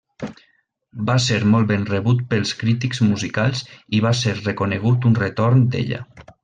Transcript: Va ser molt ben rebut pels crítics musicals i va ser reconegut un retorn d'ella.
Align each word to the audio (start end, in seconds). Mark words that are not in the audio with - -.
Va 1.09 1.17
ser 1.25 1.37
molt 1.51 1.69
ben 1.73 1.83
rebut 1.91 2.25
pels 2.33 2.55
crítics 2.63 3.05
musicals 3.11 3.65
i 3.99 4.03
va 4.09 4.17
ser 4.25 4.37
reconegut 4.43 5.11
un 5.11 5.19
retorn 5.25 5.67
d'ella. 5.77 6.07